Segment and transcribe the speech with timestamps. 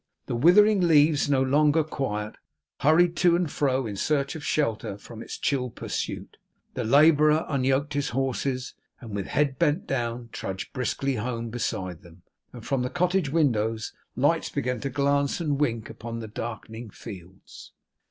[0.25, 2.37] The withering leaves no longer quiet,
[2.79, 6.37] hurried to and fro in search of shelter from its chill pursuit;
[6.73, 12.23] the labourer unyoked his horses, and with head bent down, trudged briskly home beside them;
[12.51, 17.71] and from the cottage windows lights began to glance and wink upon the darkening fields.